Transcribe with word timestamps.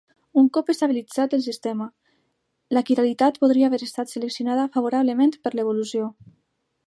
Un 0.41 0.45
cop 0.57 0.69
estabilitzat 0.73 1.35
el 1.37 1.43
sistema, 1.47 1.87
la 2.77 2.83
quiralitat 2.87 3.37
podria 3.45 3.69
haver 3.71 3.81
estat 3.89 4.15
seleccionada 4.15 4.67
favorablement 4.77 5.35
per 5.45 5.55
l'evolució. 5.59 6.11